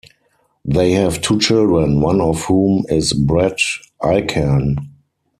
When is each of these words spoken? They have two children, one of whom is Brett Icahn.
They 0.65 0.93
have 0.93 1.21
two 1.21 1.39
children, 1.39 2.01
one 2.01 2.21
of 2.21 2.45
whom 2.45 2.85
is 2.89 3.13
Brett 3.13 3.59
Icahn. 4.01 4.77